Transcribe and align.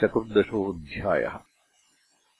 चतुर्दशोऽध्यायः। 0.00 1.38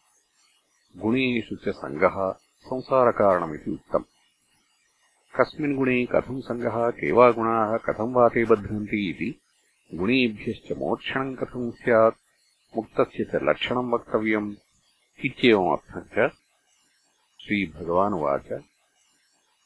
गुणेषु 1.01 1.55
च 1.63 1.75
सङ्गः 1.81 2.15
संसारकारणमिति 2.69 3.71
उक्तम्। 3.71 4.05
कस्मिन् 5.37 5.75
गुणे 5.77 5.97
कथम् 6.11 6.41
सङ्गः 6.49 6.77
के 6.99 7.11
वा 7.17 7.29
गुणाः 7.37 7.75
कथम् 7.87 8.13
वा 8.15 8.27
ते 8.33 8.43
बध्नन्ति 8.51 8.99
इति 9.09 9.29
गुणेभ्यश्च 9.99 10.71
मोक्षणम् 10.77 11.35
कथम् 11.41 11.71
स्यात् 11.81 12.23
मुक्तस्य 12.77 13.23
च 13.31 13.43
लक्षणम् 13.49 13.93
वक्तव्यम् 13.93 14.49
इत्येवमर्थम् 15.25 16.09
च 16.15 16.29
श्रीभगवानुवाच 17.43 18.49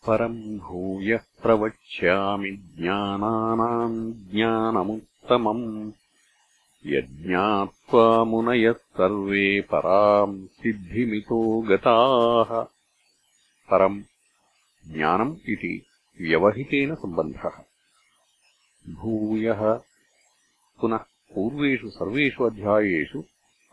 परम् 0.08 0.38
भूयः 0.66 1.24
प्रवक्ष्यामि 1.44 2.52
ज्ञानानाम् 2.78 3.98
ज्ञानमुत्तमम् 4.32 5.66
यज्ञात्वा 6.86 8.24
मुनयः 8.24 8.74
सर्वे 8.74 9.62
पराम् 9.62 10.48
सिद्धिमितो 10.48 11.62
गताः। 11.62 12.64
परम् 13.72 14.04
ज्ञानम् 14.94 15.38
इति 15.50 15.86
व्यवहितेन 16.22 16.96
सम्बन्धः। 16.96 17.64
भूयः 18.94 19.74
पुनः 20.82 20.98
पूर्वेषु 20.98 21.90
सर्वेषु 21.90 22.44
अध्यायेषु 22.44 23.24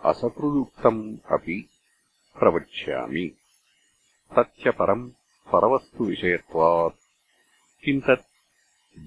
असकृदुक्तम् 0.05 1.19
अपि 1.33 1.69
प्रवक्ष्यामि। 2.39 3.33
तच्च 4.39 4.69
परम् 4.69 5.11
परवस्तुविषयत्वात् 5.53 6.97
किम् 7.85 8.01
तत्? 8.01 8.25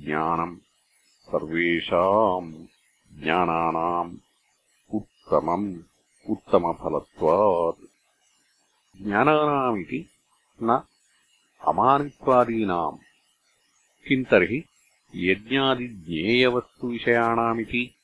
ज्ञानम् 0.05 0.57
सर्वेषाम् 1.21 2.65
ज्ञानानाम् 3.21 4.17
उत्तमम् 4.93 5.79
उत्तमफलत्वात्। 6.29 7.85
ज्ञानानामिति 9.03 10.09
न 10.63 10.83
अमानित्वादीनाम्। 11.67 12.97
किम् 14.07 14.25
तर्हि 14.25 14.65
यज्ञादिज्ञेयवस्तुविषयाणामिति 15.15 17.95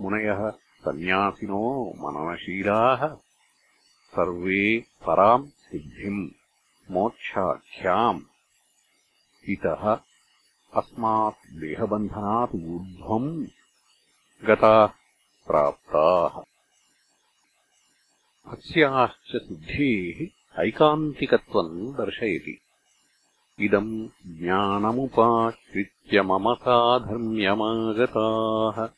मुनयः 0.00 0.50
सन्न्यासिनो 0.50 1.92
मननशीलाः 1.96 3.14
सर्वे 4.12 4.84
पराम् 5.06 5.46
सिद्धिम् 5.46 6.28
मोक्षाख्याम्। 6.90 8.20
इतः 9.48 10.00
अस्मात् 10.74 11.52
देहबन्धनात् 11.52 12.54
ऊर्ध्वम् 12.54 13.46
गताः 14.46 14.86
प्राप्ताः। 15.46 16.40
अस्याश्च 18.52 19.42
सिद्धेः 19.42 20.26
ऐकान्तिकत्वम् 20.62 21.92
दर्शयति 21.92 22.60
इदम् 23.60 24.08
ज्ञानमुपाश्रित्य 24.26 26.22
मम 26.22 26.54
साधर्म्यमागताः। 26.54 28.90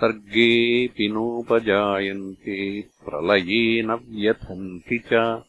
सर्गेऽपि 0.00 1.08
नोपजायन्ते 1.08 2.80
प्रलये 2.80 3.82
न 3.82 3.90
व्यथन्ति 3.90 5.04
च। 5.12 5.42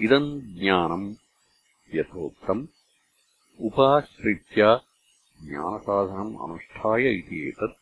इदम् 0.00 0.40
ज्ञानम् 0.40 1.14
यथोक्तम् 1.94 2.66
उपाश्रित्य 3.60 4.80
ज्ञानसाधनम् 5.42 6.38
अनुष्ठाय 6.38 7.14
इति 7.14 7.48
एतत्। 7.48 7.78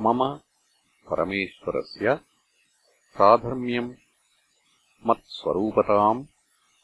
मम 0.00 0.40
परमेश्वरस्य 1.10 2.20
साधर्म्यम् 3.14 3.92
मत्स्वरूपताम् 5.06 6.24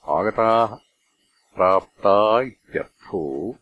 आगताः 0.09 0.84
प्राप्ता 1.54 2.41
इत्यर्थो 2.42 3.54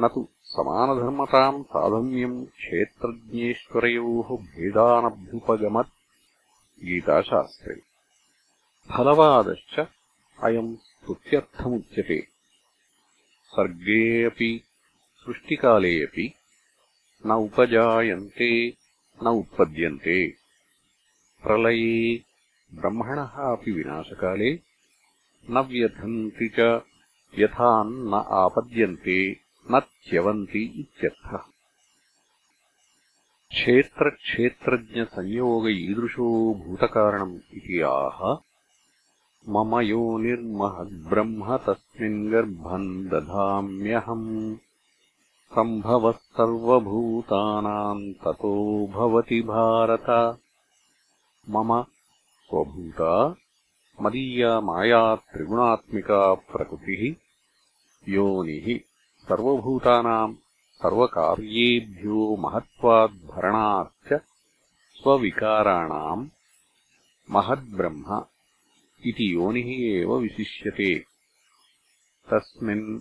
न 0.00 0.08
तु 0.08 0.28
समानधर्मताम् 0.42 1.64
साधर्म्यम् 1.64 2.46
क्षेत्रज्ञेश्वरयोः 2.46 4.36
भेदानभ्युपगमत्। 4.36 5.86
गीताशास्त्रे। 6.84 7.74
फलवादश्च 8.96 9.86
अयम् 10.42 10.76
स्तुत्यर्थमुच्यते। 10.76 12.28
सर्गे 13.46 14.24
अपि 14.24 14.62
सृष्टिकाले 15.26 16.02
अपि 16.02 16.34
न 17.26 17.30
उपजायन्ते 17.30 18.68
न 19.22 19.26
उत्पद्यन्ते। 19.26 20.28
प्रलये 21.42 22.24
ब्रह्मणः 22.74 23.52
अपि 23.52 23.70
विनाशकाले 23.72 24.60
न 25.50 25.58
व्यथन्ति 25.58 26.54
च 26.58 26.82
व्यथान्न 27.36 28.14
आपद्यन्ते 28.14 29.36
न 29.70 29.80
च्यवन्ति 29.80 30.58
इत्यर्थः। 30.58 31.38
क्षेत्रक्षेत्रज्ञसंयोग 33.50 35.68
ईदृशो 35.68 36.54
भूतकारणम् 36.54 37.34
इति 37.34 37.80
आह। 37.80 38.36
मम 39.48 39.80
योनिर्महद्ब्रह्म 39.80 41.56
तस्मिन् 41.56 42.30
गर्भम् 42.30 43.06
दधाम्यहम्। 43.06 44.56
सम्भवः 45.54 46.12
सर्वभूतानाम् 46.12 48.12
ततो 48.12 48.86
भवति 48.86 49.40
भारत। 49.40 50.38
मम 51.50 51.82
स्वभूता 51.82 53.36
मदीया 54.02 54.60
माया 54.60 55.14
त्रिगुणात्मिका 55.14 56.34
प्रकृतिः 56.34 57.23
योनिः 58.08 58.66
सर्वभूतानाम् 59.28 60.34
सर्वकार्येभ्यो 60.82 62.36
महत्त्वाद्भरणाच्च 62.36 64.20
स्वविकाराणाम् 64.96 66.28
महद्ब्रह्म 67.30 68.24
इति 69.06 69.34
योनिः 69.34 69.70
एव 70.00 70.16
विशिष्यते। 70.16 70.98
तस्मिन् 72.30 73.00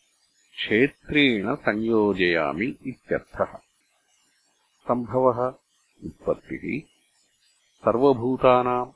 क्षेत्रेण 0.55 1.55
संयोजयामि 1.55 2.77
इत्यर्थः। 2.85 3.57
सम्भवः 4.87 5.53
उत्पत्तिः। 6.05 6.81
सर्वभूतानाम् 7.85 8.91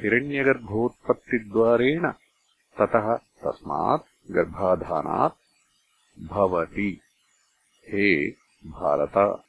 हिरण्यगर्भोत्पत्तिद्वारेण 0.00 2.12
ततः 2.78 3.16
तस्मात् 3.16 4.30
गर्भाधानात् 4.30 5.45
भवति। 6.20 7.00
हे 7.88 8.34
भारत। 8.66 9.42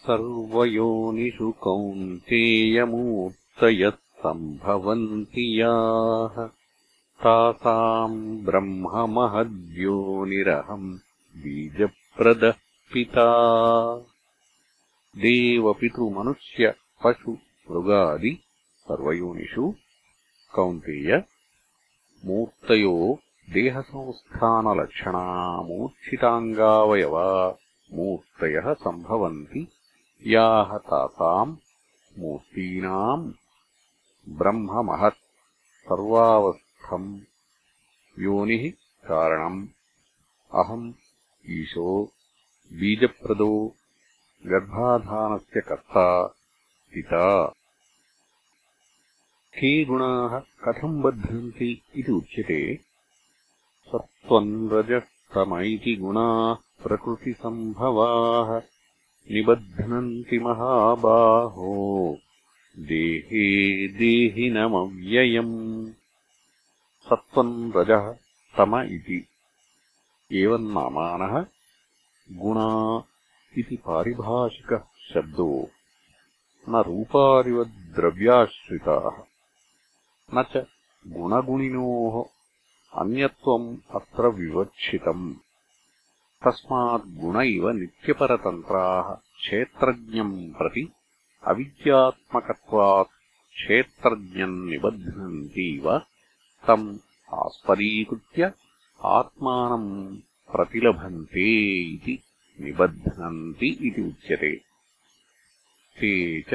सर्वयोनिषु 0.00 1.52
कौन्तेयमूर्तयः 1.52 3.90
सम्भवन्ति 3.90 5.60
याः। 5.60 6.50
तासाम् 7.22 8.44
ब्रह्ममहद्योनिरहम् 8.44 10.98
बीजप्रदः 11.36 12.54
पिता। 12.92 13.26
देवपितृमनुष्य 15.16 16.74
पशु 17.04 17.30
मृगादि 17.30 18.38
सर्वयोनिषु 18.78 19.74
कौन्तेय 20.54 21.24
मूर्तयो 22.24 23.20
देहसंस्थानलक्षणा 23.50 25.62
मूर्च्छिताङ्गावयवा 25.62 27.58
मूर्तयः 27.92 28.72
सम्भवन्ति। 28.72 29.68
याः 30.26 30.78
तासाम् 30.78 31.56
मूर्तीनाम् 32.18 33.32
ब्रह्ममहत् 34.28 35.14
सर्वावस्थम् 35.84 37.20
योनिः 38.18 38.72
कारणम्। 39.08 39.68
अहम् 40.54 40.92
ईशो 41.50 42.12
बीजप्रदो 42.72 43.76
गर्भाधानस्य 44.46 45.60
कर्ता 45.60 46.36
पिता। 46.94 47.54
के 49.54 49.84
गुणाः 49.84 50.38
कथम् 50.38 51.02
बध्नन्ति 51.02 51.82
इति 51.96 52.12
उच्यते 52.12 52.89
सत्त्वम् 53.92 54.70
रजस्तम 54.72 55.60
इति 55.60 55.96
गुणाः 55.96 56.82
प्रकृतिसम्भवाः 56.82 58.62
निबध्नन्ति 59.32 60.38
महाबाहो। 60.38 62.18
देहे 62.78 63.88
देहिनमव्ययम्। 63.88 65.92
सत्त्वम् 67.10 67.72
रजः 67.76 68.16
तम 68.56 68.80
इति। 68.80 69.26
एवम् 70.32 70.74
नामानः 70.74 71.46
गुणा 72.32 73.02
इति 73.58 73.76
पारिभाषिकः 73.76 74.82
शब्दो। 75.14 75.68
न 76.68 76.76
रूपादिवद्द्रव्याश्रिताः। 76.76 79.22
न 80.34 80.42
च 80.42 80.66
गुणगुणिनोः 81.06 82.39
अन्यत्वम् 82.98 83.76
अत्र 83.94 84.28
विवक्षितम्। 84.28 85.34
तस्माद्गुण 86.44 87.40
इव 87.40 87.70
नित्यपरतन्त्राः 87.70 89.14
क्षेत्रज्ञम् 89.14 90.54
प्रति 90.54 90.92
अविद्यात्मकत्वात् 91.46 93.08
क्षेत्रज्ञम् 93.54 94.70
निबध्नन्तीव 94.70 95.98
तम् 96.66 96.98
आस्पदीकृत्य 97.34 98.52
आत्मानम् 99.04 100.16
प्रतिलभन्ते 100.52 101.48
इति 101.94 102.22
निबध्नन्ति 102.60 103.66
इति 103.66 104.02
उच्यते। 104.02 104.56
ते 106.00 106.42
च 106.42 106.54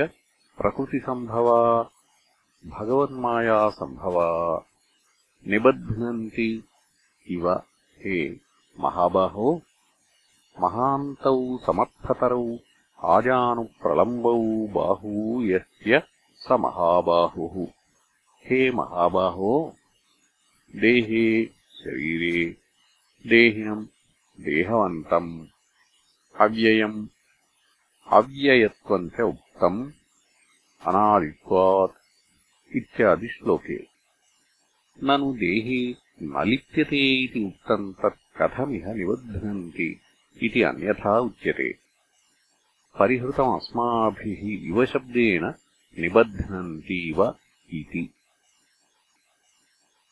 प्रकृतिसम्भवा 0.57 1.89
भगवन्मायासम्भवा 2.65 4.27
निबध्नन्ति 5.47 6.49
इव 7.31 7.49
हे 8.03 8.17
महाबाहो। 8.79 9.61
महान्तौ 10.63 11.35
समर्थतरौ 11.65 12.45
आजानुप्रलम्बौ 13.13 14.39
बाहू 14.75 15.41
यस्य 15.45 16.01
स 16.43 16.51
महाबाहुः 16.51 17.55
हे 18.47 18.59
महाबाहो 18.71 19.53
देहे 20.75 21.25
शरीरे 21.79 22.45
देहिनम् 23.29 23.85
देहवन्तम् 24.45 25.31
अव्ययम् 26.41 27.07
अव्ययत्वम् 28.19 29.09
च 29.09 29.21
उक्तम् 29.33 29.81
अनादित्वात् 30.87 32.01
इत्यादिश्लोके 32.77 33.77
ननु 35.03 35.33
देहे 35.33 35.95
न 36.21 36.43
लिप्यते 36.47 37.23
इति 37.23 37.45
उक्तम् 37.45 37.93
तत् 37.93 38.41
कथमिह 38.41 38.93
निबध्नन्ति 38.93 39.99
इति 40.43 40.61
अन्यथा 40.61 41.19
उच्यते। 41.19 41.71
परिहृतमस्माभिः 42.99 44.67
इव 44.69 44.85
शब्देन 44.85 45.53
निबध्नन्तीव 45.99 47.35
इति। 47.73 48.09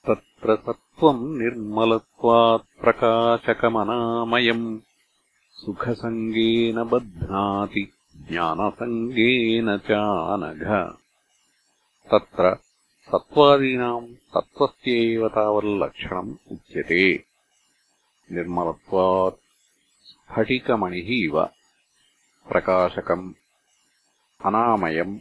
तत्र 0.07 0.55
सत्त्वम् 0.55 1.39
निर्मलत्वात् 1.39 2.81
प्रकाशकमनामयम्। 2.81 4.79
सुखसङ्गेन 5.51 6.83
बध्नाति 6.83 7.93
ज्ञानसङ्गेन 8.29 9.77
चानघ। 9.77 10.63
तत्र 12.11 12.72
सत्त्वादीनाम् 13.11 14.15
तत्त्वस्यैव 14.15 15.27
तावल्लक्षणम् 15.29 16.35
उच्यते। 16.51 17.25
निर्मलत्वात् 18.31 19.35
स्फटिकमणिः 20.03 21.23
इव। 21.23 21.45
प्रकाशकम् 22.49 23.33
अनामयम् 24.45 25.19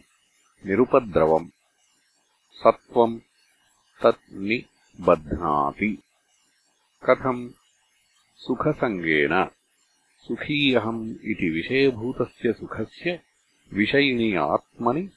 निरुपद्रवम् 0.67 1.49
सत्त्वम् 2.53 3.19
तत् 4.03 4.33
निबध्नाति। 4.33 6.03
कथम्? 7.11 7.51
सुखसङ्गेन। 8.37 9.47
सुखीयहम् 10.19 11.11
इति 11.11 11.51
विषयभूतस्य 11.51 12.53
सुखस्य 12.53 13.21
विषयिणि 13.73 14.35
आत्मनि 14.35 15.11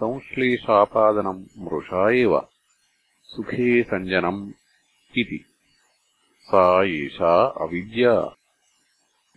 संश्लेषापादनम् 0.00 1.44
मृषा 1.58 2.10
एव। 2.10 2.46
सुखे 3.24 3.82
सञ्जनम् 3.82 4.52
इति। 5.18 5.44
सा 6.42 6.84
एषा 6.84 7.44
अविद्या। 7.44 8.36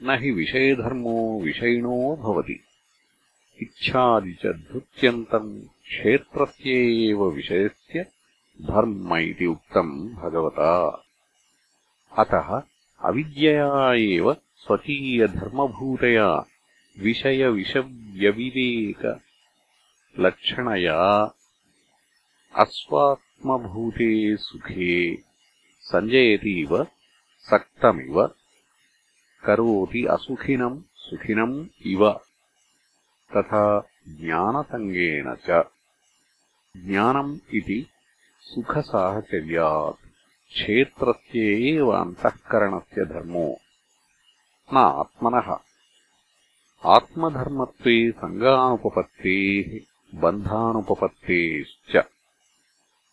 न 0.04 0.18
हि 0.22 0.32
विषयधर्मो 0.32 1.42
विषयिणो 1.42 2.16
भवति। 2.16 2.60
इच्छादि 3.62 4.34
च 4.34 4.46
धृत्यन्तम् 4.46 5.62
क्षेत्रस्य 5.62 7.10
एव 7.10 7.30
विषयस्य 7.30 8.06
धर्म 8.62 9.16
इति 9.16 9.46
उक्तम् 9.46 10.10
भगवता। 10.10 11.04
अतः 12.18 12.62
अविद्यया 13.04 13.94
एव 13.94 14.34
स्वकीयधर्मभूतया 14.34 16.46
विषयविषव्यविवेकलक्षणया 20.20 20.98
अस्वात्मभूते 22.62 24.12
सुखे 24.40 24.94
सञ्जयतीव 25.90 26.76
सक्तमिव 27.50 28.22
करोति 29.46 30.06
असुखिनम् 30.16 30.82
सुखिनम् 31.06 31.56
इव। 31.94 32.04
तथा 33.36 33.64
ज्ञानसङ्गेन 34.20 35.34
च 35.46 35.64
ज्ञानम् 36.86 37.38
इति 37.58 37.80
सुखसाहचर्यात् 38.50 40.02
क्षेत्रस्य 40.54 41.46
एव 41.70 41.90
अन्तःकरणस्य 42.02 43.06
धर्मो 43.14 43.48
न 44.74 44.78
आत्मनः 44.78 45.50
आत्मधर्मत्वे 46.98 47.96
सङ्गानुपपत्तेः 48.22 49.74
बन्धानुपपत्तेश्च। 50.14 52.04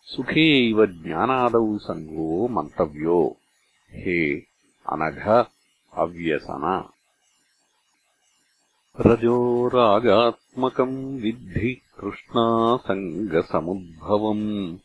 सुखे 0.05 0.69
इव 0.69 0.85
ज्ञानादौ 0.85 1.77
सङ्गो 1.77 2.47
मन्तव्यो। 2.47 3.37
हे 3.91 4.43
अनघ 4.89 5.45
अव्यसन। 5.97 6.89
रजोरागात्मकम् 8.99 11.21
विद्धि 11.21 11.81
कृष्णासङ्गसमुद्भवम्। 11.99 14.77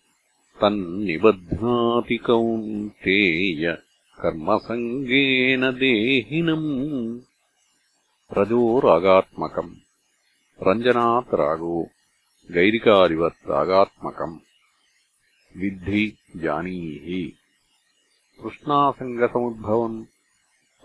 तन्निबध्नाति 0.60 2.16
कौन्तेय 2.16 3.78
कर्मसङ्गेन 4.20 5.70
देहिनम्। 5.70 7.20
रजोरागात्मकम् 8.38 9.74
रञ्जनात् 10.62 11.34
रागो 11.34 11.88
गैरिकादिवत् 12.50 13.50
रागात्मकम् 13.50 14.38
विद्धि 15.56 16.18
जानीहि। 16.36 17.36
कृष्णासङ्गसमुद्भवम् 18.42 20.04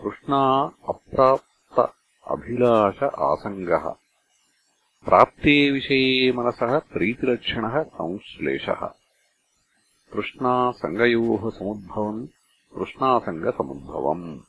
कृष्णा 0.02 0.72
अप्राप्त 0.88 1.94
अभिलाष 2.28 3.02
आसङ्गः। 3.02 3.88
प्राप्ते 5.04 5.70
विषये 5.70 6.32
मनसः 6.32 6.78
प्रीतिलक्षणः 6.78 7.82
संश्लेषः। 7.82 8.86
तृष्णासङ्गयोः 10.12 11.50
समुद्भवम् 11.50 12.26
तृष्णासङ्गसमुद्भवम्। 12.78 14.40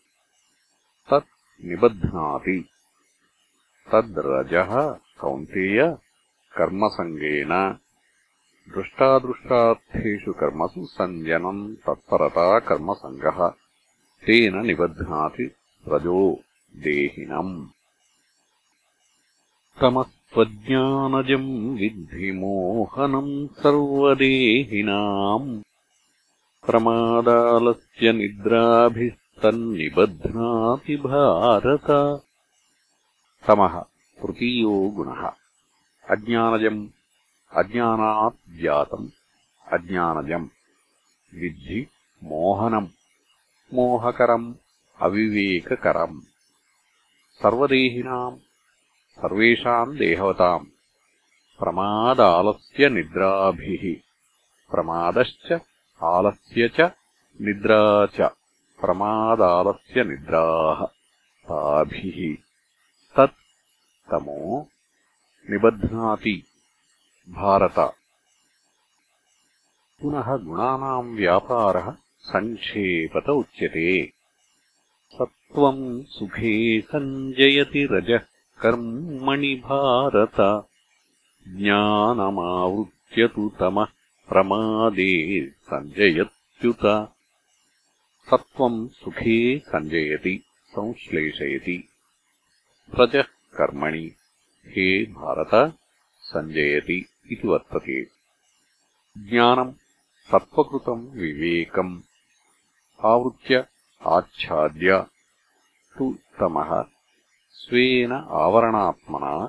तत् 1.09 1.65
निबध्नाति। 1.65 2.69
तद्रजः 3.91 4.91
कौन्तेय 5.21 5.97
कर्मसङ्गेन 6.57 7.77
दृष्टादृष्टार्थेषु 8.75 10.33
कर्मसु 10.33 10.85
सञ्जनम् 10.85 11.75
तत्परता 11.75 12.59
कर्मसङ्गः। 12.59 13.53
तेन 14.25 14.65
निबध्नाति 14.65 15.51
रजो 15.87 16.39
देहिनम्। 16.75 17.67
तमस्त्वज्ञानजम् 19.81 21.77
विद्धिमोहनम् 21.77 23.47
सर्वदेहिनाम्। 23.47 25.61
प्रमादालस्य 26.65 28.13
निद्राभिस्तन्निबध्नाति 28.13 30.95
भारत। 30.95 32.21
तमः 33.47 33.83
तृतीयो 34.21 34.91
गुणः 34.95 35.31
अज्ञानजम् 36.13 36.87
अज्ञानात् 37.57 38.61
जातम् 38.61 39.09
अज्ञानजम्। 39.73 40.47
विद्धि 41.35 41.87
मोहनम् 42.23 42.87
मोहकरम् 43.73 44.53
अविवेककरम्। 45.01 46.21
सर्वदेहिनाम् 47.43 48.37
सर्वेषाम् 49.09 49.97
देहवताम्। 49.97 50.65
प्रमादालस्य 51.59 52.89
निद्राभिः 52.89 54.01
प्रमादश्च 54.71 55.61
आलस्य 56.03 56.67
च 56.67 56.81
निद्रा 57.41 58.05
च 58.05 58.21
प्रमादालस्य 58.81 60.03
निद्राः 60.03 60.85
ताभिः। 61.45 62.35
तत् 63.15 63.37
तमो 64.11 64.67
निबध्नाति। 65.49 66.43
भारत। 67.29 67.75
पुनः 70.01 70.37
गुणानाम् 70.37 71.15
व्यापारः 71.15 71.91
सङ्क्षेपत 72.19 73.29
उच्यते। 73.29 74.13
सत्त्वम् 75.13 76.03
सुखे 76.03 76.81
सञ्जयति 76.81 77.87
रजः 77.91 78.17
कर्मणि 78.61 79.55
भारत। 79.55 80.65
ज्ञानमावृत्य 81.47 83.27
तु 83.27 83.51
तमः 83.59 83.85
प्रमादे 84.29 85.49
सञ्जयत्युत। 85.49 87.13
सत्त्वम् 88.29 88.89
सुखे 88.89 89.59
सञ्जयति 89.59 90.43
संश्लेषयति। 90.69 91.89
रजः 92.99 93.21
कर्मणि 93.53 94.11
हे 94.67 95.05
भारत 95.05 95.77
सञ्जयति 96.19 97.05
इति 97.31 97.47
वर्तते। 97.47 98.03
ज्ञानम् 99.29 99.73
सत्त्वकृतम् 100.31 101.09
विवेकम्। 101.09 102.01
आवृत्य 103.05 103.65
आच्छाद्य 104.07 105.05
तु 105.97 106.17
तमः 106.39 106.83
स्वेन 107.51 108.11
आवरणात्मना। 108.11 109.47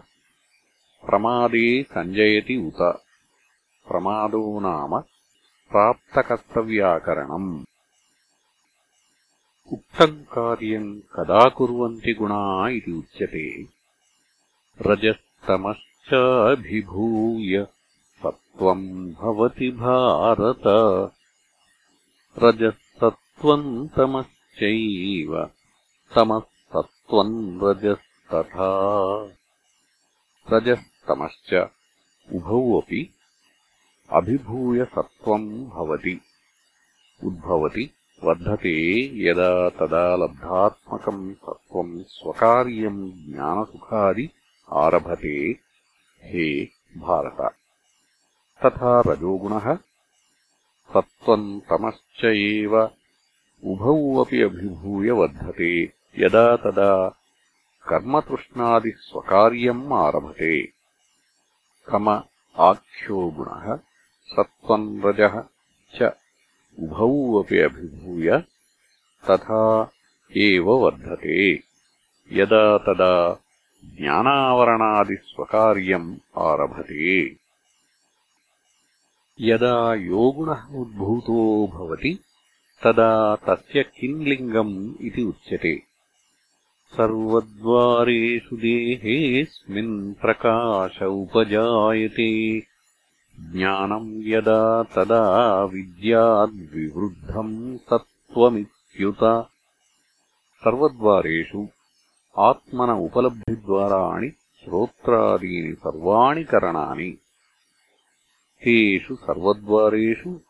प्रमादे 1.07 1.83
सञ्जयति 1.83 2.57
उत। 2.57 3.03
प्रमादो 3.89 4.61
नाम 4.61 5.01
प्राप्तकर्तव्याकरणम्। 5.71 7.65
उक्तम् 9.73 10.25
कार्यम् 10.25 11.01
कदा 11.01 11.49
कुर्वन्ति 11.49 12.15
गुणा 12.15 12.69
इति 12.69 12.93
उच्यते 12.93 13.74
रजस्तमश्चाभिभूय 14.83 17.67
सत्त्वम् 18.23 19.13
भवति 19.13 19.71
भारत। 19.71 20.63
रजःसत्त्वम् 22.43 23.89
तमश्चैव 23.89 25.51
तमःसत्त्वम् 26.15 27.61
रजस्तथा। 27.63 28.71
रजस्तमश्च 30.53 31.69
उभौ 32.35 32.81
अपि 32.81 33.15
अभिभूय 34.11 34.85
सत्त्वम् 34.85 35.67
भवति 35.67 36.21
उद्भवति 37.25 37.91
वर्धते 38.25 38.75
यदा 39.29 39.69
तदा 39.69 40.17
लब्धात्मकम् 40.17 41.35
सत्त्वम् 41.35 42.03
स्वकार्यम् 42.03 43.13
ज्ञानसुखादि 43.13 44.31
आरभते 44.73 45.59
हे 46.23 46.65
भारत। 46.97 47.55
तथा 48.67 49.01
रजोगुणः 49.07 49.75
सत्त्वम् 50.95 51.61
तमश्च 51.61 52.25
एव 52.25 52.91
उभौ 53.65 54.25
अपि 54.25 54.43
अभिभूय 54.43 55.11
वर्धते 55.11 55.93
यदा 56.19 56.57
तदा 56.57 57.09
कर्मतृष्णादिः 57.89 58.93
स्वकार्यम् 58.97 59.93
आरभते। 59.93 60.67
कम 61.89 62.23
आख्यो 62.59 63.31
गुणः 63.31 63.77
सत्त्वम् 64.27 65.03
रजः 65.05 65.43
च 65.95 66.17
उभौ 66.79 67.43
अपि 67.43 67.59
अभिभूय 67.59 68.39
तथा 69.31 69.93
एव 70.37 70.71
वर्धते। 70.71 71.55
यदा 72.33 72.79
तदा 72.79 73.44
ज्ञानावरणादिस्वकार्यम् 74.01 76.17
आरभते। 76.39 77.37
यदा 79.41 79.95
यो 79.95 80.31
गुणः 80.31 80.77
उद्भूतो 80.77 81.67
भवति 81.67 82.19
तदा 82.85 83.37
तस्य 83.37 83.83
किम् 83.83 84.25
लिङ्गम् 84.25 84.95
इति 85.01 85.23
उच्यते। 85.23 85.83
सर्वद्वारेषु 86.97 88.57
देहेऽस्मिन् 88.57 90.15
प्रकाश 90.15 91.03
उपजायते। 91.03 92.63
ज्ञानम् 93.41 94.25
यदा 94.25 94.83
तदा 94.83 95.65
विद्याद्विवृद्धम् 95.65 97.79
सत्त्वमित्युत। 97.79 99.49
सर्वद्वारेषु 100.65 101.69
आत्मन 102.39 102.91
उपलब्धिद्वाराणि 102.91 104.29
श्रोत्रादीनि 104.29 105.75
सर्वाणि 105.75 106.45
करणानि। 106.45 107.11
तेषु 108.65 109.17
सर्वद्वारेषु 109.17 110.41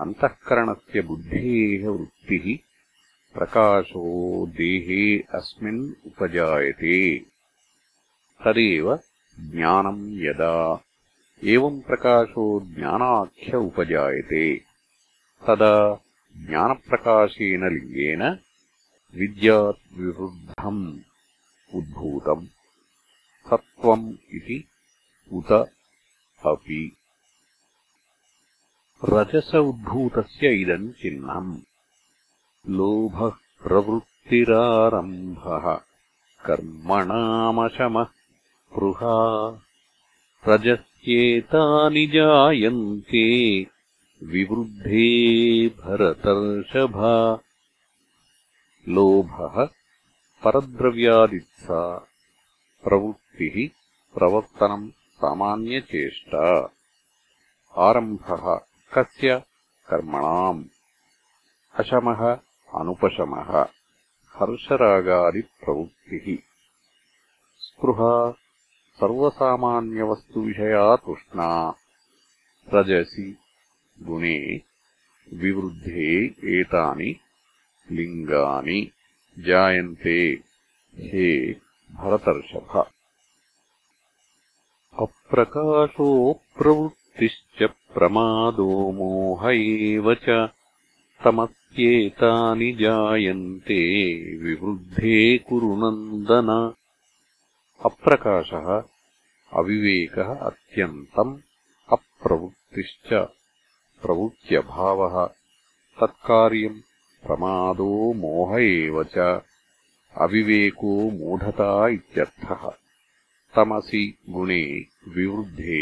अन्तःकरणस्य 0.00 1.00
बुद्धेः 1.00 1.88
वृत्तिः 1.88 2.56
प्रकाशो 3.34 4.46
देहे 4.46 5.18
अस्मिन् 5.18 5.92
उपजायते। 6.06 7.18
तदेव 8.44 8.96
ज्ञानम् 9.40 10.20
यदा 10.24 10.82
एवम् 11.44 11.80
प्रकाशो 11.80 12.60
ज्ञानाख्य 12.60 13.56
उपजायते 13.56 14.56
तदा 15.46 16.00
ज्ञानप्रकाशेन 16.36 17.64
लिङ्गेन 17.68 18.38
विद्याद्विवृद्धम् 19.14 20.98
उद्भूतम्। 21.74 22.46
सत्त्वम् 23.50 24.10
इति 24.10 24.68
उत 25.32 25.70
अपि। 26.46 26.96
रजस 29.04 29.54
उद्भूतस्य 29.54 30.54
इदम् 30.54 30.92
चिह्नम्। 30.92 31.60
लोभः 32.68 33.32
प्रवृत्तिरारम्भः। 33.62 35.80
कर्मणामशमः 36.46 38.06
पृहा। 38.78 39.62
रजस्येतानि 40.48 42.06
जायन्ते। 42.06 43.66
विवृद्धे 44.24 45.68
भरतर्षभा 45.68 47.38
लोभः 48.88 49.68
परद्रव्यादित्सा 50.44 52.08
प्रवृत्तिः 52.84 53.68
प्रवर्तनम् 54.18 54.90
सामान्यचेष्टा। 54.90 56.72
आरम्भः 57.76 58.60
कस्य? 58.94 59.42
कर्मणाम्। 59.88 60.64
अशमः 61.74 62.38
अनुपशमः। 62.80 63.66
हर्षरागादिप्रवृत्तिः। 64.34 66.36
स्पृहा 67.58 68.34
सर्वसामान्यवस्तुविषया 69.00 70.96
तृष्णा। 70.96 71.74
रजसि 72.74 73.38
गुणे 74.02 74.60
विवृद्धे 75.34 76.34
एतानि 76.60 77.20
लिङ्गानि 77.90 78.90
जायन्ते। 79.38 80.40
हे 80.96 81.52
भरतर्षभ। 81.92 82.86
अप्रकाशो 84.98 86.32
प्रवृत्तिश्च 86.32 87.62
प्रमादो 87.94 88.92
मोह 88.92 89.50
एव 89.50 90.14
च। 90.14 90.50
तमस्येतानि 91.24 92.72
जायन्ते 92.72 94.14
विवृद्धे 94.36 95.38
कुरु 95.38 95.76
नन्दन। 95.76 96.74
अप्रकाशः 97.84 98.82
अविवेकः 99.52 100.34
अत्यन्तम् 100.34 101.38
अप्रवृत्तिश्च 101.92 103.08
प्रवृत्त्यभावः 104.02 105.26
तत्कार्यम् 106.00 106.80
ప్రమాదో 107.28 107.90
మోహ 108.20 108.50
ఏవ 108.74 108.96
చ 109.12 109.26
అవివేకో 110.14 110.92
మూఢతా 111.18 111.68
ఇత్యర్థః 111.96 112.62
తమసి 113.54 114.02
గుణే 114.34 114.62
వివృద్ధే 115.14 115.80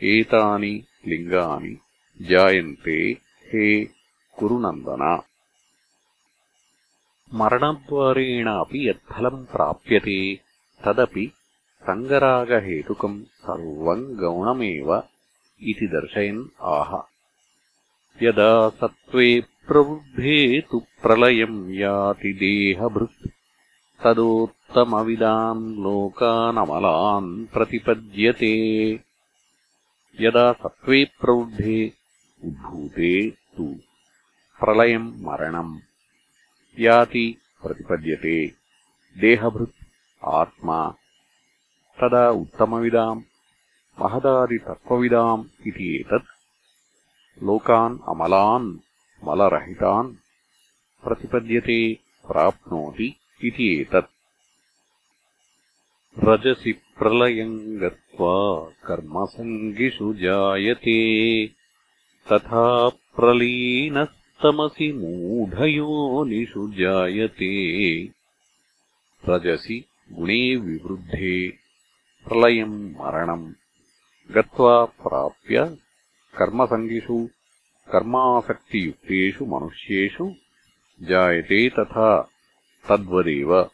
ఏతాని 0.00 0.72
లింగాని 1.08 1.74
జాయంతే 2.20 2.98
హే 3.46 3.66
కురునందన 4.36 5.04
మరణద్వారేణ 7.32 8.48
అపి 8.62 8.80
యత్ఫలం 8.86 9.36
ప్రాప్యతే 9.52 10.18
తదపి 10.80 11.24
సంగరాగహేతుకం 11.82 13.14
సర్వం 13.44 14.00
గౌణమేవ 14.20 14.88
ఇది 15.60 15.86
దర్శయన్ 15.94 16.42
ఆహ 16.72 16.90
యదా 18.18 18.50
సత్త్వే 18.78 19.28
प्रवृद्धे 19.72 20.60
तु 20.60 20.80
प्रलयम् 20.80 21.74
याति 21.74 22.32
देहभृत्। 22.32 23.28
तदोत्तमविदान् 24.04 25.74
लोकानमलान् 25.74 27.46
प्रतिपद्यते। 27.46 28.92
यदा 30.20 30.52
सत्त्वे 30.52 31.04
प्रवृद्धे 31.20 31.92
उद्भूते 32.44 33.30
तु 33.30 33.74
प्रलयम् 34.60 35.22
मरणम् 35.22 35.78
याति 36.78 37.36
प्रतिपद्यते 37.62 38.46
देहभृत् 39.20 39.84
आत्मा। 40.24 40.94
तदा 42.00 42.30
उत्तमविदाम् 42.30 43.22
महदादितत्त्वविदाम् 44.00 45.44
इति 45.66 45.96
एतत्। 45.96 46.28
लोकान् 47.42 47.98
अमलान् 48.08 48.78
मलरहितान् 49.24 50.14
प्रतिपद्यते 51.04 51.98
प्राप्नोति 52.28 53.16
इति 53.44 53.80
एतत्। 53.80 54.10
रजसि 56.24 56.72
प्रलयम् 56.72 57.80
गत्वा 57.80 58.72
कर्मसङ्गिषु 58.86 60.14
जायते। 60.14 61.50
तथा 62.32 62.88
प्रलीनस्तमसि 62.88 64.92
मूढयोनिषु 64.92 66.72
जायते। 66.72 68.08
रजसि 69.28 69.84
गुणे 70.12 70.56
विवृद्धे 70.56 71.52
प्रलयम् 72.28 72.90
मरणम् 72.90 73.52
गत्वा 74.30 74.84
प्राप्य 74.84 75.76
कर्मसङ्गिषु 76.38 77.28
कर्मासक्तियुक्तेषु 77.92 79.44
मनुष्येषु 79.44 80.34
जायते 81.02 81.68
तथा 81.68 82.30
तद्वदेव। 82.88 83.70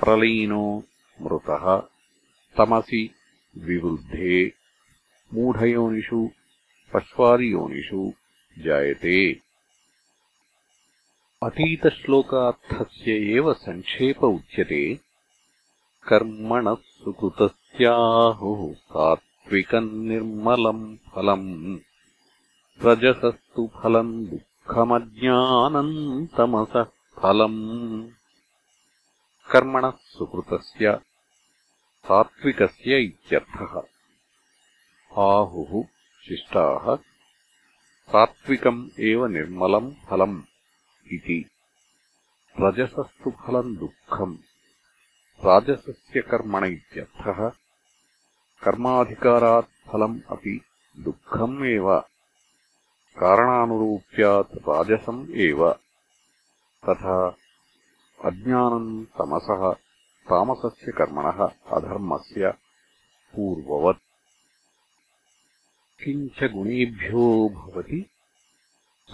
प्रलीनो 0.00 0.84
मृतः 1.22 1.82
तमसि 2.56 3.10
विवृद्धे। 3.58 4.52
मूढयोनिषु 5.34 6.30
पश्वादियोनिषु 6.94 8.12
जायते। 8.58 9.40
अतीतश्लोकार्थस्य 11.42 13.12
एव 13.12 13.54
सङ्क्षेप 13.54 14.24
उच्यते। 14.24 15.00
कर्मणः 16.08 16.74
सुकृतस्याहुः 16.74 18.74
सात्विकम् 18.74 20.08
निर्मलम् 20.08 20.96
फलम् 20.96 21.78
रजसस्तु 22.84 23.66
फलम् 23.66 24.26
दुःखमज्ञानम् 24.26 26.26
तमसः 26.26 26.86
फलम् 27.22 28.10
कर्मणः 29.50 29.90
सुकृतस्य 29.90 31.00
सात्विकस्य 32.04 32.98
इत्यर्थः। 32.98 33.82
आहुः 35.22 35.84
शिष्टाः 36.28 36.98
सात्विकम् 38.12 38.88
एव 39.00 39.26
निर्मलम् 39.26 39.92
फलम् 40.10 40.42
इति। 41.12 41.50
रजसस्तु 42.60 43.30
फलम् 43.30 43.76
दुःखम् 43.76 44.36
राजसस्य 45.44 46.20
कर्मण 46.20 46.64
इत्यर्थः। 46.64 47.50
कर्माधिकारात् 48.64 49.92
फलम् 49.92 50.20
अपि 50.30 50.60
दुःखम् 50.98 51.64
एव 51.64 52.02
कारणानुरूप्यात् 53.18 54.54
राजसम् 54.54 55.30
एव। 55.30 55.72
तथा 56.88 57.36
अज्ञानम् 58.24 59.04
तमसः 59.04 59.72
तामसस्य 60.30 60.92
कर्मणः 60.92 61.46
अधर्मस्य 61.72 62.50
पूर्ववत्। 63.34 64.02
किञ्च 66.04 66.52
गुणेभ्यो 66.52 67.48
भवति 67.48 68.06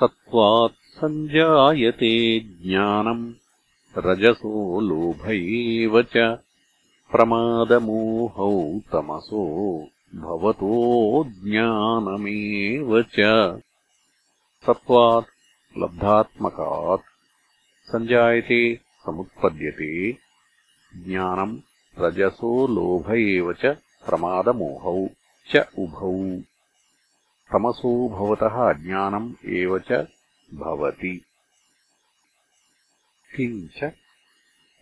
सत्त्वात् 0.00 0.72
सञ्जायते 0.72 2.40
ज्ञानम् 2.40 3.32
रजसो 3.98 4.80
लोभ 4.80 5.30
एव 5.30 6.02
च 6.02 6.12
प्रमादमोहौ 7.12 8.80
तमसो 8.92 9.44
भवतो 10.14 11.24
ज्ञानमेव 11.24 13.02
च 13.02 13.20
सत्त्वात् 14.66 15.26
लब्धात्मकात् 15.78 17.02
सञ्जायते 17.84 18.80
समुत्पद्यते। 19.06 20.12
ज्ञानम् 20.96 21.60
रजसो 21.98 22.66
लोभ 22.66 23.14
एव 23.14 23.52
च 23.52 23.66
प्रमादमोहौ 24.06 25.08
च 25.50 25.56
उभौ। 25.78 26.40
तमसो 27.52 28.08
भवतः 28.08 28.74
अज्ञानम् 28.74 29.32
एव 29.46 29.78
च 29.78 29.92
भवति। 30.54 31.24
किञ्च 33.36 33.92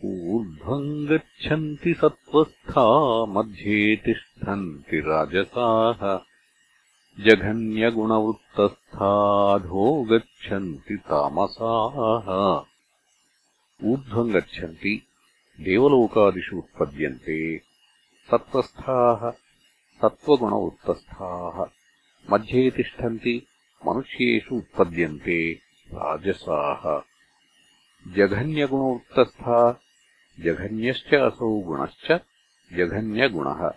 ऊर्ध्वम् 0.04 1.06
गच्छन्ति 1.06 1.94
सत्त्वस्था 1.94 2.84
मध्ये 3.26 3.96
तिष्ठन्ति 3.96 4.96
राजसाः 4.96 6.29
जघन्यगुणवृत्तस्थाधो 7.24 10.02
गच्छन्ति 10.02 10.96
तामसाः। 10.96 12.64
ऊर्ध्वम् 13.85 14.33
गच्छन्ति 14.33 15.02
देवलोकादिषु 15.61 16.56
उत्पद्यन्ते 16.56 17.62
सत्त्वस्थाः 18.30 19.33
सत्त्वगुणवृत्तस्थाः। 20.02 21.64
मध्ये 22.30 22.70
तिष्ठन्ति 22.70 23.46
मनुष्येषु 23.87 24.54
उत्पद्यन्ते 24.54 25.61
राजसाः। 25.92 27.02
जघन्यगुणोक्तस्था 28.12 29.80
जघन्यश्च 30.40 31.14
असौ 31.14 31.61
गुणश्च 31.61 32.20
जघन्यगुणः। 32.72 33.70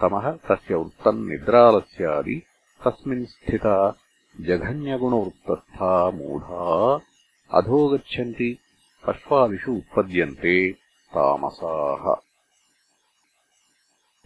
तमः 0.00 0.32
तस्य 0.32 0.74
वृत्तम् 0.74 1.28
निद्रालस्यादि 1.28 2.42
तस्मिन् 2.84 3.26
स्थिता 3.26 3.96
जघन्यगुणवृत्तस्था 4.40 6.10
मूढा। 6.10 7.00
अधो 7.54 7.88
गच्छन्ति 7.88 8.58
अश्वादिषु 9.08 9.72
उत्पद्यन्ते 9.72 10.72
तामसाः। 11.14 12.14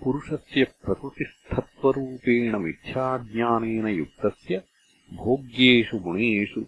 पुरुषस्य 0.05 0.65
प्रकृतिस्थत्वरूपेण 0.65 2.57
मिथ्याज्ञानेन 2.57 3.87
युक्तस्य 3.87 4.63
भोग्येषु 5.15 5.99
गुणेषु 5.99 6.65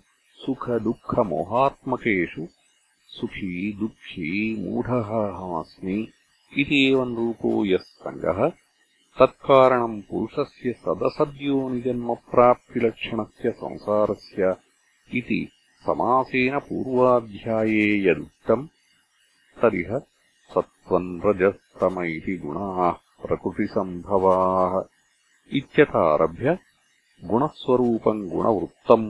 सुखदुःखमोहात्मकेषु 0.47 2.47
सुखी 3.09 3.73
दुःखी 3.73 4.63
मूढः 4.63 5.31
अहमस्मि 5.31 6.09
इति 6.59 6.87
एवम् 6.87 7.17
रूपो 7.17 7.65
यः 7.65 7.77
सङ्गः 7.77 8.53
तत्कारणम् 9.19 10.05
पुरुषस्य 10.09 10.69
सदसद्योनिजन्मप्राप्तिलक्षणस्य 10.85 13.47
संसारस्य 13.61 14.43
इति 15.19 15.41
समासेन 15.87 16.55
पूर्वाध्याये 16.69 17.87
यदुक्तम्। 18.07 18.71
तदिह 19.61 19.91
सत्त्वम् 20.55 21.21
रजस्तम 21.27 21.97
इति 22.17 22.35
गुणाः 22.45 22.81
प्रकृतिसम्भवाः 23.27 24.73
इत्यथारभ्य 25.59 26.49
गुणस्वरूपम् 27.31 28.29
गुणवृत्तम् 28.35 29.07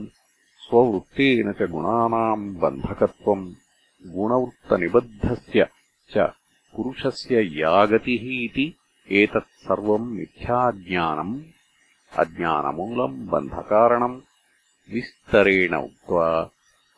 स्ववृत्तेन 0.67 1.47
च 1.57 1.59
गुणानाम् 1.75 2.45
बन्धकत्वम् 2.61 3.45
गुणवृत्तनिबद्धस्य 4.15 5.59
च 6.13 6.15
पुरुषस्य 6.75 7.35
या 7.61 7.75
गतिः 7.91 8.25
इति 8.45 8.67
एतत् 9.11 9.43
सर्वम् 9.43 10.11
मिथ्याज्ञानम् 10.11 11.43
अज्ञानमूलम् 12.17 13.27
बन्धकारणम् 13.27 14.21
विस्तरेण 14.93 15.75
उक्त्वा 15.75 16.49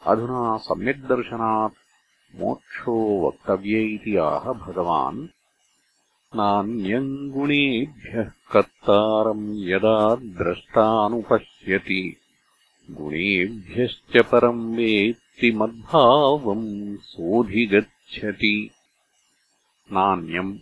अधुना 0.06 0.58
सम्यग्दर्शनात् 0.58 1.74
मोक्षो 2.36 3.28
वक्तव्य 3.28 3.84
इति 3.84 4.16
आह 4.16 4.40
भगवान्। 4.40 5.28
नान्यम् 6.36 7.32
गुणेभ्यः 7.32 8.32
कर्तारम् 8.52 9.58
यदा 9.58 10.16
द्रष्टानुपश्यति 10.16 12.18
गुणेभ्यश्च 12.92 14.26
परम् 14.26 14.76
वेत्ति 14.76 15.52
मद्भावम् 15.52 16.98
सोऽधिगच्छति। 16.98 18.72
नान्यम् 19.92 20.58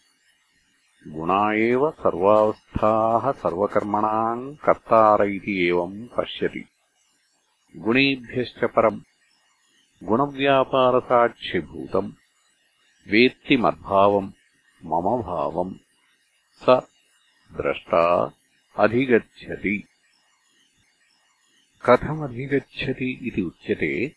गुणा 1.09 1.53
एव 1.53 1.91
सर्वावस्थाः 1.91 3.33
सर्वकर्मणाम् 3.33 4.57
कर्तार 4.57 5.23
इति 5.23 5.69
एवम् 5.69 6.07
पश्यति। 6.17 6.69
गुणेभ्यश्च 7.77 8.65
परम् 8.65 9.01
गुणव्यापारसाक्षिभूतम् 10.05 12.13
वेत्ति 13.09 13.57
मद्भावम् 13.57 14.31
मम 14.85 15.23
भावम् 15.23 15.75
स 16.53 16.67
द्रष्टा 17.53 18.33
अधिगच्छति। 18.77 19.85
कथमधिगच्छति 21.85 23.19
इति 23.23 23.43
उच्यते? 23.43 24.13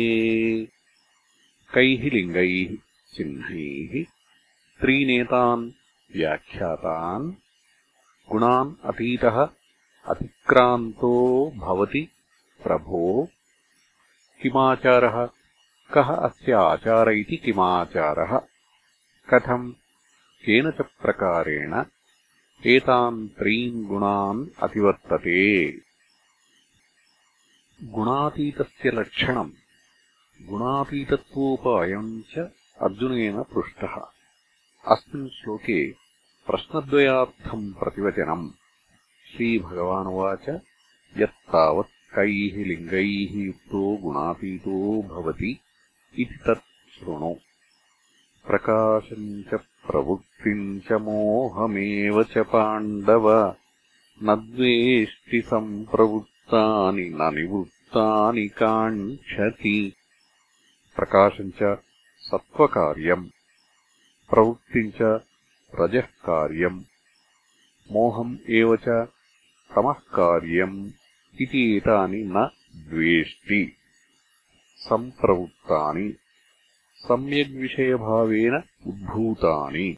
कैः 1.74 2.11
लिङ्गैः 2.14 2.76
चिह्नैः 3.14 4.04
स्त्रीनेतान् 4.04 5.70
व्याख्यातान् 6.16 7.33
गुणान् 8.31 8.75
अतीतः 8.85 9.49
अतिक्रान्तो 10.07 11.53
भवति। 11.57 12.09
प्रभो 12.62 13.29
किमाचारः? 14.43 15.27
कः 15.95 16.03
अस्य 16.03 16.53
आचार 16.53 17.11
इति 17.11 17.37
किमाचारः? 17.37 18.38
कथम्? 19.31 19.73
केन 20.45 20.71
च 20.71 20.75
प्रकारेण? 20.75 21.85
एतान् 22.67 23.29
त्रीन् 23.29 23.85
गुणान् 23.85 24.47
अतिवर्तते। 24.62 25.73
गुणातीतस्य 27.83 28.91
लक्षणम्। 28.91 29.51
गुणातीतत्वोपायम् 30.43 32.23
च 32.23 32.38
अर्जुनेन 32.83 33.43
पृष्टः। 33.43 34.07
अस्मिन् 34.87 35.29
श्लोके 35.29 36.08
प्रश्नद्वयार्थम् 36.50 37.72
प्रतिवचनम्। 37.72 38.50
श्रीभगवानुवाच 39.32 40.48
यत्तावत् 41.18 42.14
कैः 42.14 42.64
लिङ्गैः 42.64 43.46
युक्तो 43.46 43.96
गुणातीतो 43.96 45.02
भवति 45.02 45.61
इति 46.18 46.34
तत् 46.34 46.98
शृणु। 46.98 47.34
प्रकाशम् 48.46 49.42
च 49.42 49.48
प्रवृत्तिम् 49.90 50.80
च 50.80 50.92
मोहमेव 50.92 52.22
च 52.22 52.38
पाण्डव। 52.38 53.54
न 54.22 54.37
द्वेष्टि 54.37 55.40
सम्प्रवृत्तानि 55.40 57.08
न 57.08 57.34
निवृत्तानि 57.34 58.48
काङ्क्षति। 58.48 59.92
प्रकाशम् 60.96 61.50
च 61.50 61.78
सत्त्वकार्यम्। 62.20 63.26
प्रवृत्तिम् 64.30 64.92
च 65.02 65.28
रजः 65.74 66.00
कार्यम् 66.00 66.83
मोहम् 67.92 68.50
एव 68.50 68.76
च 68.76 68.85
तमः 69.76 69.92
कार्यम् 69.92 70.90
इति 71.40 71.76
एतानि 71.76 72.22
न 72.24 72.50
द्वेष्टि। 72.76 73.72
सम्प्रवृत्तानि। 74.76 76.14
सम्यग्विषयभावेन 76.94 78.62
उद्भूतानि। 78.87 79.96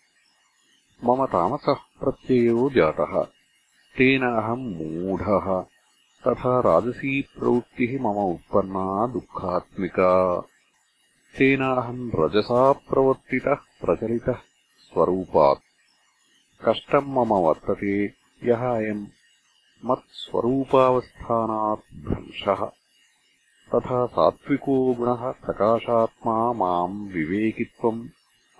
मम 1.04 1.26
तामसः 1.26 1.74
प्रत्ययो 1.74 2.70
जातः। 2.70 3.22
तेन 3.96 4.22
अहम् 4.22 4.74
मूढः। 4.74 5.62
तथा 6.28 6.60
राजसीप्रवृत्तिः 6.60 8.00
मम 8.00 8.16
उत्पन्ना 8.16 9.06
दुःखात्मिका। 9.06 10.40
तेन 11.38 11.62
अहम् 11.62 12.10
रजसा 12.14 12.72
प्रवर्तितः 12.72 13.54
प्रचलितः 13.54 14.38
स्वरूपात् 14.90 15.58
कष्टम् 16.64 17.06
मम 17.06 17.28
वर्तते 17.28 18.14
यः 18.44 18.56
अयम् 18.56 19.06
मत्स्वरूपावस्थानात् 19.84 21.94
भ्रंशः। 21.94 22.70
तथा 23.74 24.06
सात्विको 24.06 24.94
गुणः 24.94 25.14
प्रकाशात्मा 25.14 26.52
माम् 26.52 27.08
विवेकित्वम् 27.08 28.08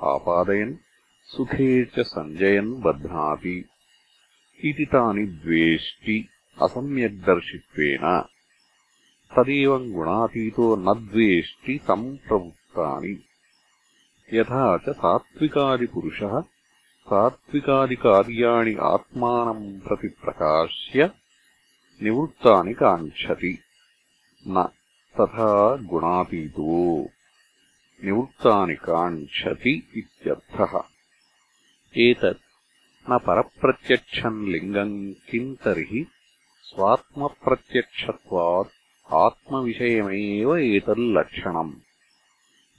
आपादयन् 0.02 0.76
सुखे 1.24 1.84
च 1.84 1.94
सञ्जयन् 1.98 2.82
बध्नाति। 2.82 3.64
इति 4.64 4.84
तानि 4.84 5.26
द्वेष्टि 5.26 6.28
असम्यग्दर्शित्वेन। 6.62 8.24
तदेवम् 9.36 9.92
गुणातीतो 9.92 10.76
न 10.76 10.84
द्वेष्टि 10.84 11.80
सम्प्रवृत्तानि 11.82 13.24
यथा 14.34 14.76
च 14.76 14.88
निवृत्तानि 22.02 22.74
काङ्क्षति। 22.74 23.58
न 24.48 24.68
तथा 25.20 25.76
गुणातीतो। 25.76 27.08
निवृत्तानि 28.04 28.74
काङ्क्षति 28.74 29.88
इत्यर्थः। 29.96 30.82
एतत् 31.96 32.40
न 33.10 33.18
परप्रत्यक्षम् 33.18 34.48
लिङ्गम् 34.48 35.12
किम् 35.12 35.56
तर्हि 35.56 36.06
स्वात्मप्रत्यक्षत्वात् 36.62 38.68
आत्मविषयमेव 39.12 40.56
एतल्लक्षणम् 40.56 41.72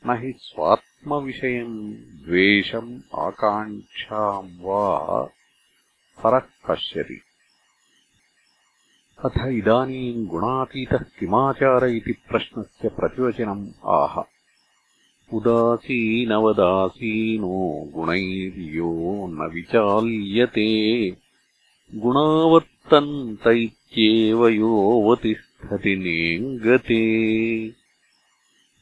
न 0.07 0.09
हि 0.09 0.33
स्वात्मविषयम् 0.37 1.93
द्वेषम् 1.93 2.99
आकाङ्क्षाम् 3.15 4.61
वा 4.61 5.29
परः 6.23 6.39
पश्यति। 6.39 7.21
अथ 9.25 9.47
इदानीम् 9.47 10.27
गुणातीतः 10.27 10.97
किमाचार 10.97 11.85
इति 11.85 12.11
प्रश्नस्य 12.11 12.89
प्रतिवचनम् 12.89 13.67
आह। 13.85 14.23
उदासीनवदासीनो 15.33 17.91
गुणैर्यो 17.93 19.27
न 19.27 19.51
विचाल्यते। 19.53 21.17
गुणावर्तन्तैत्येव 21.95 24.47
योऽवतिष्ठति 24.47 25.95
नेङ्गते। 25.95 27.73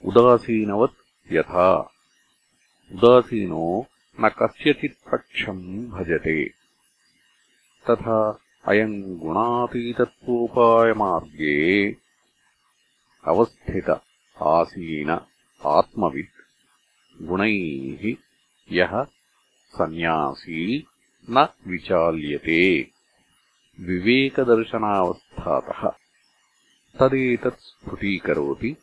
उदासीनवत् 0.06 0.99
यथा। 1.32 1.92
उदासीनो 2.92 3.86
न 4.20 4.30
कस्यचित्पक्षम् 4.30 5.88
भजते। 5.88 6.54
तथा 7.90 8.40
अयम् 8.68 9.20
गुणातीतत्वोपायमार्गे 9.20 11.96
अवस्थित 13.28 14.02
आसीन 14.42 15.20
आत्मवित् 15.66 16.42
गुणैः 17.22 18.16
यः 18.72 19.06
सन्न्यासी 19.70 20.88
न 21.30 21.48
विचाल्यते। 21.68 22.92
विवेकदर्शनावस्थातः। 23.80 25.92
तदेतत् 27.00 27.54
स्फुटीकरोति 27.54 28.76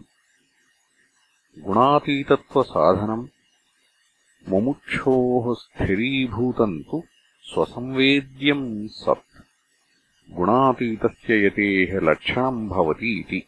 गुणातीतत्वसाधनम् 1.66 3.28
मुमुक्षोः 4.50 5.46
स्थिरीभूतम् 5.62 6.84
तु 6.84 7.04
स्वसंवेद्यम् 7.44 8.88
सत्। 8.88 9.44
गुणातीतस्य 10.32 11.46
यतेः 11.46 12.00
लक्षणम् 12.10 12.70
भवति 12.70 13.12
इति 13.20 13.40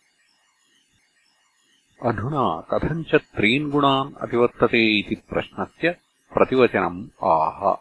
अधुना 2.06 2.68
कथम् 2.72 3.04
च 3.04 3.16
त्रीन् 3.16 3.72
गुणान् 3.72 4.22
अतिवर्तते 4.22 5.00
इति 5.00 5.16
प्रश्नस्य 5.16 5.96
प्रतिवचनम् 6.34 7.08
आह। 7.24 7.76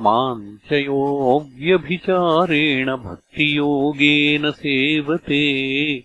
माम् 0.00 0.56
च 0.56 0.72
योऽव्यभिचारेण 0.72 2.96
भक्तियोगेन 2.96 4.50
सेवते। 4.50 6.04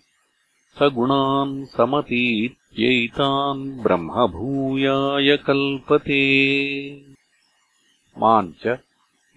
स 0.79 0.83
गुणान् 0.83 1.65
समतीत्येव 1.65 2.91
यैतान् 2.91 3.83
ब्रह्मभूयाय 3.83 5.37
कल्पते। 5.37 6.21
माम् 8.17 8.53
च 8.65 8.77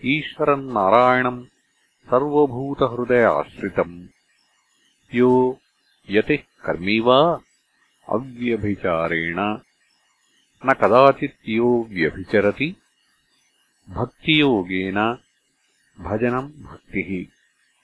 ईश्वरम् 0.04 0.72
नारायणम् 0.72 1.44
सर्वभूतहृदयाश्रितम्। 2.10 4.06
यो 5.14 5.58
यतिः 6.10 6.36
कर्मी 6.36 7.00
वा 7.00 7.40
अव्यभिचारेण। 8.08 9.36
न 10.66 10.72
कदाचित् 10.72 11.48
यो 11.48 11.86
व्यभिचरति। 11.90 12.76
भक्तियोगेन 13.90 15.18
भजनम् 16.00 16.48
भक्तिः। 16.48 17.24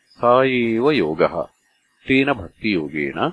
सा 0.08 0.44
एव 0.44 0.90
योगः। 0.90 1.42
तेन 2.08 2.32
भक्तियोगेन। 2.32 3.30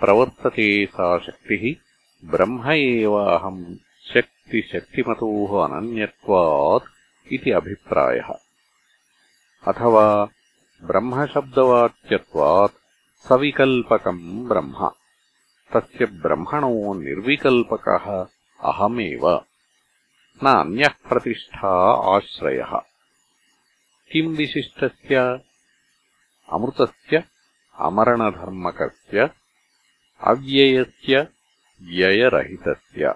प्रवर्तते 0.00 0.86
सा 0.86 1.18
शक्तिः 1.18 1.87
ब्रह्म 2.24 2.70
एवाहम् 2.70 3.76
शक्तिशक्तिमतोः 4.14 5.64
अनन्यत्वात् 5.64 6.84
इति 7.32 7.50
अभिप्रायः। 7.50 8.34
अथवा 9.68 10.28
ब्रह्मशब्दवाच्यत्वात् 10.82 12.72
सविकल्पकम् 13.28 14.48
ब्रह्म। 14.48 14.90
तस्य 15.74 16.06
ब्रह्मणो 16.06 16.94
निर्विकल्पकः 16.94 18.26
अहमेव। 18.64 19.44
न 20.44 20.46
अन्यः 20.46 21.08
प्रतिष्ठा 21.08 21.92
आश्रयः। 22.16 22.80
किम् 24.12 24.36
विशिष्टस्य? 24.36 25.16
अमृतस्य 26.52 27.24
अमरणधर्मकस्य 27.78 29.30
अव्ययस्य 30.20 31.28
व्ययरहितस्य। 31.82 33.14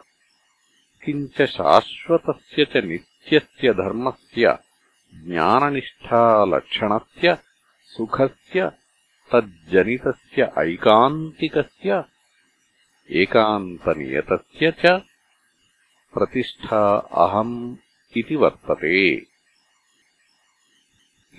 किञ्च 1.05 1.43
शाश्वतस्य 1.43 2.65
च 2.65 2.77
नित्यस्य 2.77 3.73
धर्मस्य 3.73 4.59
ज्ञाननिष्ठालक्षणस्य 5.15 7.39
सुखस्य 7.85 8.73
तज्जनितस्य 9.35 10.53
ऐकान्तिकस्य 10.59 12.05
एकान्तनियतस्य 13.11 14.71
च 14.71 15.03
प्रतिष्ठा 16.15 16.99
अहम् 16.99 17.77
इति 18.17 18.37
वर्तते। 18.37 19.27